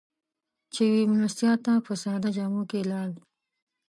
چې 0.73 0.81
يوې 0.87 1.03
مېلمستیا 1.09 1.53
ته 1.65 1.73
په 1.85 1.93
ساده 2.03 2.29
جامو 2.35 2.63
کې 2.69 2.79
لاړ. 2.91 3.09